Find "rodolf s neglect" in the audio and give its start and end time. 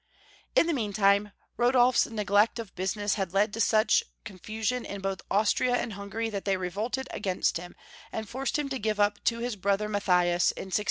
1.57-2.57